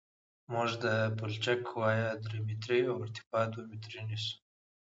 موږ 0.51 0.69
د 0.85 0.85
پلچک 1.17 1.61
وایه 1.79 2.09
درې 2.25 2.39
متره 2.47 2.79
او 2.91 2.97
ارتفاع 3.05 3.43
دوه 3.53 3.65
متره 3.71 4.01
نیسو 4.09 4.35